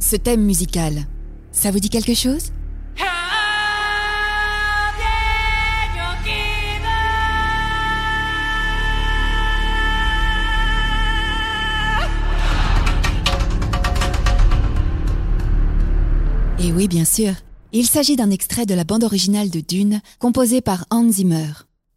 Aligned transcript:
Ce 0.00 0.16
thème 0.16 0.42
musical, 0.42 1.06
ça 1.52 1.70
vous 1.70 1.78
dit 1.78 1.90
quelque 1.90 2.14
chose? 2.14 2.52
Et 16.58 16.72
oui, 16.72 16.88
bien 16.88 17.04
sûr. 17.04 17.32
Il 17.72 17.86
s'agit 17.86 18.16
d'un 18.16 18.30
extrait 18.30 18.66
de 18.66 18.74
la 18.74 18.84
bande 18.84 19.04
originale 19.04 19.50
de 19.50 19.60
Dune, 19.60 20.00
composée 20.18 20.60
par 20.60 20.86
Hans 20.90 21.10
Zimmer. 21.10 21.52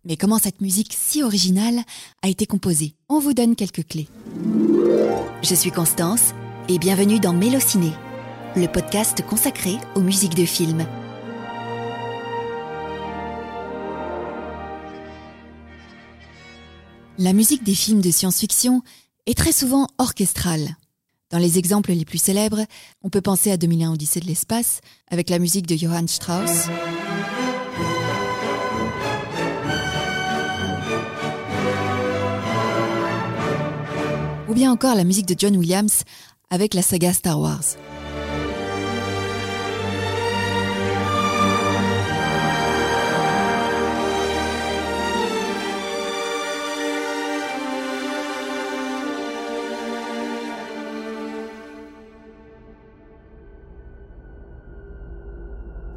Mais 0.06 0.18
comment 0.18 0.38
cette 0.40 0.62
musique 0.62 0.94
si 0.98 1.24
originale 1.24 1.80
a 2.22 2.28
été 2.28 2.46
composée? 2.46 2.96
On 3.10 3.20
vous 3.20 3.34
donne 3.34 3.56
quelques 3.56 3.88
clés. 3.88 4.10
Je 5.42 5.56
suis 5.56 5.72
Constance 5.72 6.34
et 6.70 6.80
bienvenue 6.80 7.20
dans 7.20 7.34
Mélociné, 7.34 7.92
le 8.56 8.68
podcast 8.68 9.22
consacré 9.26 9.78
aux 9.96 10.00
musiques 10.00 10.36
de 10.36 10.46
films. 10.46 10.86
La 17.18 17.34
musique 17.34 17.64
des 17.64 17.76
films 17.76 18.02
de 18.02 18.12
science-fiction 18.12 18.82
est 19.26 19.38
très 19.38 19.52
souvent 19.52 19.88
orchestrale. 19.98 20.78
Dans 21.32 21.38
les 21.38 21.58
exemples 21.58 21.92
les 21.92 22.06
plus 22.06 22.18
célèbres, 22.18 22.66
on 23.02 23.10
peut 23.10 23.22
penser 23.22 23.52
à 23.52 23.58
2001 23.58 23.94
Odyssée 23.94 24.22
de 24.22 24.28
l'espace, 24.28 24.80
avec 25.10 25.30
la 25.30 25.40
musique 25.40 25.68
de 25.68 25.76
Johann 25.76 26.08
Strauss. 26.08 26.68
Ou 34.48 34.54
bien 34.54 34.72
encore 34.72 34.96
la 34.96 35.04
musique 35.04 35.26
de 35.26 35.36
John 35.36 35.58
Williams 35.58 36.04
avec 36.54 36.76
la 36.76 36.84
saga 36.84 37.12
Star 37.14 37.40
Wars. 37.40 37.64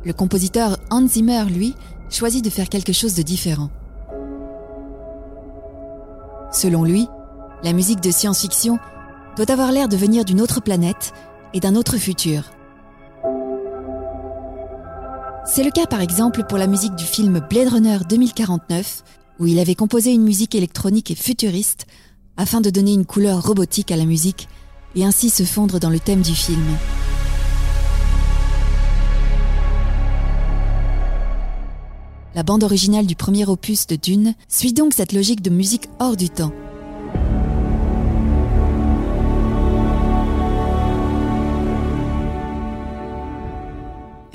Le 0.04 0.12
compositeur 0.14 0.78
Hans 0.90 1.06
Zimmer, 1.06 1.44
lui, 1.50 1.74
choisit 2.08 2.42
de 2.42 2.48
faire 2.48 2.70
quelque 2.70 2.94
chose 2.94 3.14
de 3.14 3.20
différent. 3.20 3.68
Selon 6.50 6.82
lui, 6.82 7.06
la 7.62 7.74
musique 7.74 8.00
de 8.00 8.10
science-fiction 8.10 8.78
doit 9.36 9.50
avoir 9.50 9.70
l'air 9.70 9.88
de 9.88 9.96
venir 9.96 10.24
d'une 10.24 10.40
autre 10.40 10.60
planète 10.60 11.12
et 11.52 11.60
d'un 11.60 11.74
autre 11.74 11.98
futur. 11.98 12.44
C'est 15.44 15.62
le 15.62 15.70
cas 15.70 15.86
par 15.86 16.00
exemple 16.00 16.42
pour 16.48 16.58
la 16.58 16.66
musique 16.66 16.96
du 16.96 17.04
film 17.04 17.40
Blade 17.48 17.68
Runner 17.68 17.98
2049, 18.08 19.04
où 19.38 19.46
il 19.46 19.58
avait 19.58 19.74
composé 19.74 20.12
une 20.12 20.24
musique 20.24 20.54
électronique 20.54 21.10
et 21.10 21.14
futuriste 21.14 21.86
afin 22.36 22.60
de 22.60 22.70
donner 22.70 22.94
une 22.94 23.06
couleur 23.06 23.42
robotique 23.46 23.92
à 23.92 23.96
la 23.96 24.04
musique 24.06 24.48
et 24.94 25.04
ainsi 25.04 25.30
se 25.30 25.44
fondre 25.44 25.78
dans 25.78 25.90
le 25.90 26.00
thème 26.00 26.22
du 26.22 26.34
film. 26.34 26.64
La 32.34 32.42
bande 32.42 32.64
originale 32.64 33.06
du 33.06 33.16
premier 33.16 33.46
opus 33.46 33.86
de 33.86 33.96
Dune 33.96 34.34
suit 34.48 34.72
donc 34.72 34.92
cette 34.94 35.12
logique 35.12 35.42
de 35.42 35.50
musique 35.50 35.88
hors 36.00 36.16
du 36.16 36.28
temps. 36.28 36.52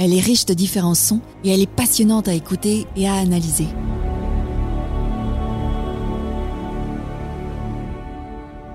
Elle 0.04 0.16
est 0.16 0.20
riche 0.20 0.48
de 0.48 0.56
différents 0.56 0.96
sons 0.96 1.20
et 1.44 1.52
elle 1.52 1.62
est 1.62 1.70
passionnante 1.70 2.28
à 2.28 2.34
écouter 2.34 2.88
et 2.96 3.08
à 3.08 3.14
analyser. 3.14 3.68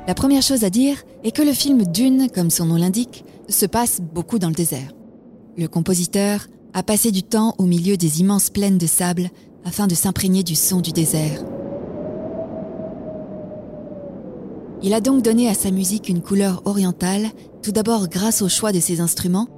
La 0.06 0.14
première 0.14 0.42
chose 0.42 0.62
à 0.62 0.70
dire 0.70 1.02
est 1.24 1.32
que 1.32 1.42
le 1.42 1.52
film 1.52 1.84
Dune, 1.84 2.28
comme 2.32 2.48
son 2.48 2.66
nom 2.66 2.76
l'indique, 2.76 3.24
se 3.48 3.66
passe 3.66 4.00
beaucoup 4.00 4.38
dans 4.38 4.50
le 4.50 4.54
désert. 4.54 4.92
Le 5.56 5.66
compositeur 5.66 6.46
a 6.74 6.84
passé 6.84 7.10
du 7.10 7.24
temps 7.24 7.56
au 7.58 7.64
milieu 7.64 7.96
des 7.96 8.20
immenses 8.20 8.50
plaines 8.50 8.78
de 8.78 8.86
sable 8.86 9.30
afin 9.64 9.88
de 9.88 9.96
s'imprégner 9.96 10.44
du 10.44 10.54
son 10.54 10.80
du 10.80 10.92
désert. 10.92 11.42
Il 14.80 14.94
a 14.94 15.00
donc 15.00 15.22
donné 15.22 15.48
à 15.48 15.54
sa 15.54 15.72
musique 15.72 16.08
une 16.08 16.22
couleur 16.22 16.62
orientale, 16.66 17.30
tout 17.64 17.72
d'abord 17.72 18.08
grâce 18.08 18.42
au 18.42 18.48
choix 18.48 18.70
de 18.70 18.78
ses 18.78 19.00
instruments, 19.00 19.48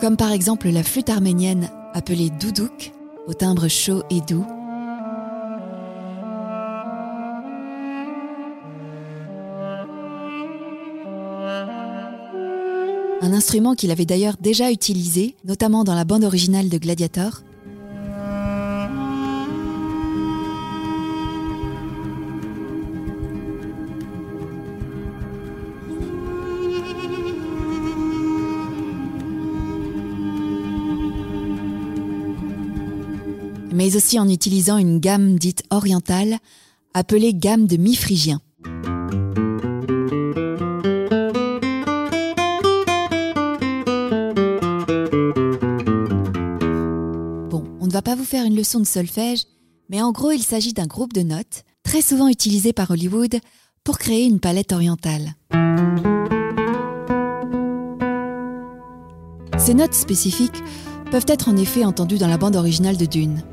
comme 0.00 0.16
par 0.16 0.32
exemple 0.32 0.68
la 0.68 0.82
flûte 0.82 1.10
arménienne 1.10 1.70
appelée 1.92 2.30
doudouk, 2.30 2.92
au 3.26 3.34
timbre 3.34 3.68
chaud 3.68 4.02
et 4.10 4.20
doux, 4.20 4.46
un 13.24 13.32
instrument 13.32 13.74
qu'il 13.74 13.90
avait 13.90 14.04
d'ailleurs 14.04 14.36
déjà 14.38 14.70
utilisé, 14.70 15.34
notamment 15.44 15.82
dans 15.82 15.94
la 15.94 16.04
bande 16.04 16.24
originale 16.24 16.68
de 16.68 16.76
Gladiator. 16.76 17.40
Mais 33.84 33.96
aussi 33.96 34.18
en 34.18 34.30
utilisant 34.30 34.78
une 34.78 34.98
gamme 34.98 35.38
dite 35.38 35.62
orientale, 35.68 36.38
appelée 36.94 37.34
gamme 37.34 37.66
de 37.66 37.76
mi-phrygien. 37.76 38.40
va 47.94 48.02
pas 48.02 48.16
vous 48.16 48.24
faire 48.24 48.44
une 48.44 48.56
leçon 48.56 48.80
de 48.80 48.86
solfège, 48.86 49.44
mais 49.88 50.02
en 50.02 50.10
gros 50.10 50.32
il 50.32 50.42
s'agit 50.42 50.72
d'un 50.72 50.86
groupe 50.86 51.12
de 51.12 51.22
notes, 51.22 51.62
très 51.84 52.02
souvent 52.02 52.26
utilisé 52.26 52.72
par 52.72 52.90
Hollywood, 52.90 53.38
pour 53.84 53.98
créer 53.98 54.24
une 54.24 54.40
palette 54.40 54.72
orientale. 54.72 55.34
Ces 59.58 59.74
notes 59.74 59.94
spécifiques 59.94 60.60
peuvent 61.12 61.26
être 61.28 61.48
en 61.48 61.56
effet 61.56 61.84
entendues 61.84 62.18
dans 62.18 62.26
la 62.26 62.38
bande 62.38 62.56
originale 62.56 62.96
de 62.96 63.06
Dune. 63.06 63.44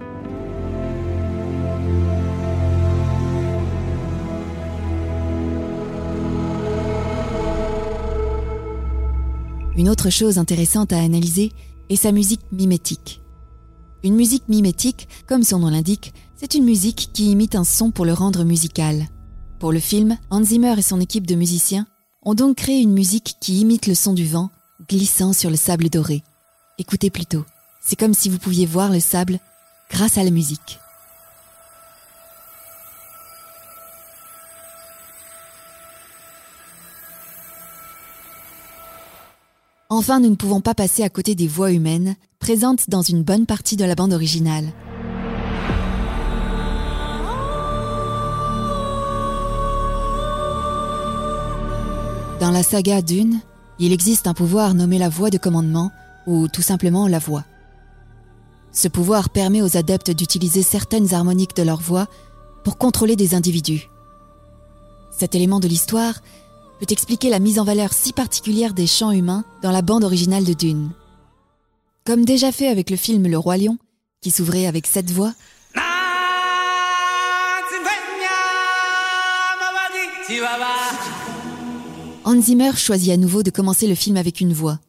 Une 9.77 9.87
autre 9.87 10.09
chose 10.09 10.37
intéressante 10.37 10.91
à 10.91 10.99
analyser 10.99 11.53
est 11.89 11.95
sa 11.95 12.11
musique 12.11 12.41
mimétique. 12.51 13.21
Une 14.03 14.15
musique 14.15 14.49
mimétique, 14.49 15.07
comme 15.27 15.43
son 15.43 15.59
nom 15.59 15.69
l'indique, 15.69 16.13
c'est 16.35 16.55
une 16.55 16.65
musique 16.65 17.11
qui 17.13 17.31
imite 17.31 17.55
un 17.55 17.63
son 17.63 17.89
pour 17.91 18.03
le 18.03 18.13
rendre 18.13 18.43
musical. 18.43 19.07
Pour 19.59 19.71
le 19.71 19.79
film, 19.79 20.17
Hans 20.29 20.43
Zimmer 20.43 20.75
et 20.77 20.81
son 20.81 20.99
équipe 20.99 21.25
de 21.25 21.35
musiciens 21.35 21.87
ont 22.23 22.33
donc 22.33 22.57
créé 22.57 22.81
une 22.81 22.93
musique 22.93 23.35
qui 23.39 23.61
imite 23.61 23.87
le 23.87 23.95
son 23.95 24.13
du 24.13 24.25
vent 24.25 24.49
glissant 24.89 25.31
sur 25.31 25.49
le 25.49 25.55
sable 25.55 25.89
doré. 25.89 26.21
Écoutez 26.77 27.09
plutôt, 27.09 27.45
c'est 27.81 27.97
comme 27.97 28.13
si 28.13 28.27
vous 28.27 28.39
pouviez 28.39 28.65
voir 28.65 28.91
le 28.91 28.99
sable 28.99 29.39
grâce 29.89 30.17
à 30.17 30.23
la 30.23 30.31
musique. 30.31 30.79
Enfin, 39.93 40.21
nous 40.21 40.29
ne 40.29 40.35
pouvons 40.35 40.61
pas 40.61 40.73
passer 40.73 41.03
à 41.03 41.09
côté 41.09 41.35
des 41.35 41.49
voix 41.49 41.69
humaines, 41.69 42.15
présentes 42.39 42.89
dans 42.89 43.01
une 43.01 43.23
bonne 43.23 43.45
partie 43.45 43.75
de 43.75 43.83
la 43.83 43.93
bande 43.93 44.13
originale. 44.13 44.71
Dans 52.39 52.51
la 52.51 52.63
saga 52.63 53.01
Dune, 53.01 53.41
il 53.79 53.91
existe 53.91 54.27
un 54.27 54.33
pouvoir 54.33 54.75
nommé 54.75 54.97
la 54.97 55.09
voix 55.09 55.29
de 55.29 55.37
commandement, 55.37 55.91
ou 56.25 56.47
tout 56.47 56.61
simplement 56.61 57.09
la 57.09 57.19
voix. 57.19 57.43
Ce 58.71 58.87
pouvoir 58.87 59.29
permet 59.29 59.61
aux 59.61 59.75
adeptes 59.75 60.11
d'utiliser 60.11 60.61
certaines 60.61 61.13
harmoniques 61.13 61.57
de 61.57 61.63
leur 61.63 61.81
voix 61.81 62.07
pour 62.63 62.77
contrôler 62.77 63.17
des 63.17 63.35
individus. 63.35 63.89
Cet 65.11 65.35
élément 65.35 65.59
de 65.59 65.67
l'histoire 65.67 66.21
peut 66.81 66.87
expliquer 66.91 67.29
la 67.29 67.37
mise 67.37 67.59
en 67.59 67.63
valeur 67.63 67.93
si 67.93 68.11
particulière 68.11 68.73
des 68.73 68.87
chants 68.87 69.11
humains 69.11 69.45
dans 69.61 69.69
la 69.69 69.83
bande 69.83 70.03
originale 70.03 70.43
de 70.43 70.53
Dune. 70.53 70.89
Comme 72.05 72.25
déjà 72.25 72.51
fait 72.51 72.69
avec 72.69 72.89
le 72.89 72.97
film 72.97 73.27
Le 73.27 73.37
Roi 73.37 73.57
Lion, 73.57 73.77
qui 74.19 74.31
s'ouvrait 74.31 74.65
avec 74.65 74.87
cette 74.87 75.11
voix, 75.11 75.33
Hans 82.23 82.41
Zimmer 82.41 82.71
choisit 82.75 83.11
à 83.11 83.17
nouveau 83.17 83.43
de 83.43 83.51
commencer 83.51 83.85
le 83.87 83.95
film 83.95 84.17
avec 84.17 84.41
une 84.41 84.53
voix. 84.53 84.79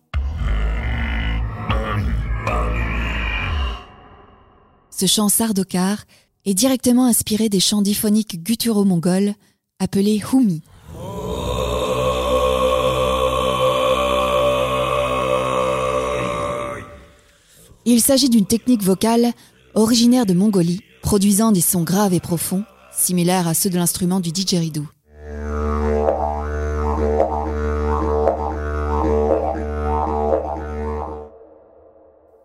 Ce 4.91 5.07
chant 5.07 5.29
sardokar 5.29 6.05
est 6.47 6.55
directement 6.55 7.05
inspiré 7.05 7.51
des 7.51 7.61
chants 7.61 7.83
diphoniques 7.83 8.43
gutturaux-mongols 8.43 9.35
appelés 9.79 10.23
humi. 10.33 10.63
Il 17.85 18.01
s'agit 18.01 18.29
d'une 18.29 18.47
technique 18.47 18.83
vocale 18.83 19.33
originaire 19.75 20.25
de 20.25 20.35
Mongolie, 20.35 20.81
produisant 21.03 21.51
des 21.51 21.61
sons 21.61 21.83
graves 21.83 22.15
et 22.15 22.21
profonds, 22.21 22.65
similaires 22.97 23.49
à 23.49 23.55
ceux 23.55 23.71
de 23.71 23.77
l'instrument 23.77 24.21
du 24.21 24.31
didgeridoo. 24.31 24.87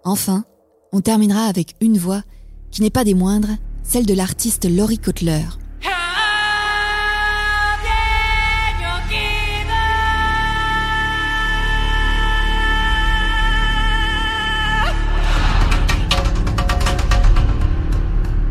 Enfin, 0.04 0.46
on 0.92 1.02
terminera 1.02 1.44
avec 1.46 1.76
une 1.82 1.98
voix 1.98 2.24
qui 2.72 2.82
n'est 2.82 2.90
pas 2.90 3.04
des 3.04 3.14
moindres, 3.14 3.58
celle 3.84 4.06
de 4.06 4.14
l'artiste 4.14 4.66
Laurie 4.70 4.98
Kotler. 4.98 5.44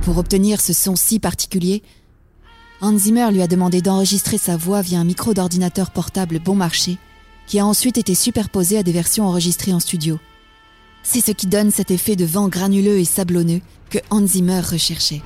Pour 0.06 0.18
obtenir 0.18 0.60
ce 0.60 0.72
son 0.72 0.94
si 0.94 1.18
particulier, 1.18 1.82
Hans 2.80 2.96
Zimmer 2.96 3.32
lui 3.32 3.42
a 3.42 3.48
demandé 3.48 3.82
d'enregistrer 3.82 4.38
sa 4.38 4.56
voix 4.56 4.80
via 4.80 5.00
un 5.00 5.04
micro 5.04 5.34
d'ordinateur 5.34 5.90
portable 5.90 6.38
bon 6.38 6.54
marché, 6.54 6.98
qui 7.48 7.58
a 7.58 7.66
ensuite 7.66 7.98
été 7.98 8.14
superposé 8.14 8.78
à 8.78 8.84
des 8.84 8.92
versions 8.92 9.26
enregistrées 9.26 9.72
en 9.72 9.80
studio. 9.80 10.20
C'est 11.02 11.20
ce 11.20 11.32
qui 11.32 11.48
donne 11.48 11.72
cet 11.72 11.90
effet 11.90 12.14
de 12.14 12.24
vent 12.24 12.46
granuleux 12.46 13.00
et 13.00 13.04
sablonneux 13.04 13.60
que 13.90 13.98
Hans 14.10 14.24
Zimmer 14.24 14.60
recherchait. 14.60 15.22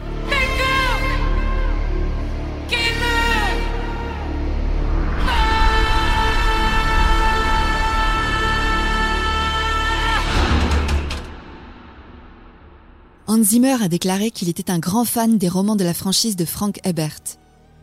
Hans 13.33 13.45
Zimmer 13.45 13.77
a 13.81 13.87
déclaré 13.87 14.33
qu'il 14.33 14.49
était 14.49 14.73
un 14.73 14.81
grand 14.81 15.05
fan 15.05 15.39
des 15.39 15.49
romans 15.49 15.77
de 15.77 15.85
la 15.85 15.95
franchise 15.95 16.35
de 16.35 16.45
Frank 16.45 16.81
Ebert. 16.83 17.39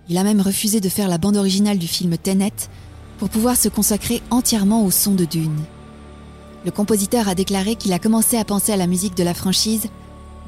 Il 0.09 0.17
a 0.17 0.25
même 0.25 0.41
refusé 0.41 0.81
de 0.81 0.89
faire 0.89 1.07
la 1.07 1.17
bande 1.17 1.37
originale 1.37 1.77
du 1.77 1.87
film 1.87 2.17
Tenet 2.17 2.51
pour 3.17 3.29
pouvoir 3.29 3.55
se 3.55 3.69
consacrer 3.69 4.21
entièrement 4.29 4.83
au 4.83 4.91
son 4.91 5.13
de 5.13 5.23
Dune. 5.23 5.61
Le 6.65 6.71
compositeur 6.71 7.29
a 7.29 7.33
déclaré 7.33 7.75
qu'il 7.75 7.93
a 7.93 7.97
commencé 7.97 8.35
à 8.35 8.43
penser 8.43 8.73
à 8.73 8.75
la 8.75 8.87
musique 8.87 9.15
de 9.15 9.23
la 9.23 9.33
franchise 9.33 9.87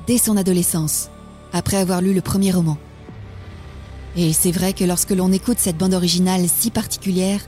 dès 0.06 0.18
son 0.18 0.36
adolescence, 0.36 1.08
après 1.54 1.78
avoir 1.78 2.02
lu 2.02 2.14
le 2.14 2.20
premier 2.20 2.52
roman. 2.52 2.78
Et 4.18 4.34
c'est 4.34 4.52
vrai 4.52 4.74
que 4.74 4.84
lorsque 4.84 5.12
l'on 5.12 5.32
écoute 5.32 5.60
cette 5.60 5.78
bande 5.78 5.94
originale 5.94 6.50
si 6.50 6.72
particulière, 6.72 7.40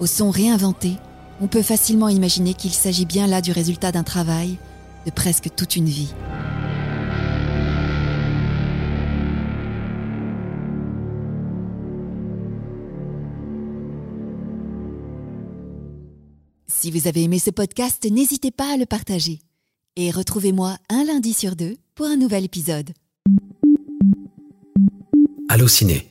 au 0.00 0.06
son 0.06 0.30
réinventé, 0.30 0.92
on 1.42 1.48
peut 1.48 1.60
facilement 1.60 2.08
imaginer 2.08 2.54
qu'il 2.54 2.72
s'agit 2.72 3.04
bien 3.04 3.26
là 3.26 3.42
du 3.42 3.52
résultat 3.52 3.92
d'un 3.92 4.04
travail 4.04 4.56
de 5.04 5.10
presque 5.10 5.50
toute 5.54 5.76
une 5.76 5.84
vie. 5.84 6.14
Si 16.76 16.90
vous 16.90 17.06
avez 17.06 17.22
aimé 17.22 17.38
ce 17.38 17.50
podcast, 17.50 18.04
n'hésitez 18.10 18.50
pas 18.50 18.74
à 18.74 18.76
le 18.76 18.84
partager. 18.84 19.38
Et 19.96 20.10
retrouvez-moi 20.10 20.76
un 20.90 21.04
lundi 21.04 21.32
sur 21.32 21.54
deux 21.54 21.76
pour 21.94 22.06
un 22.06 22.16
nouvel 22.16 22.44
épisode. 22.44 22.90
Allô 25.48 25.68
Ciné 25.68 26.10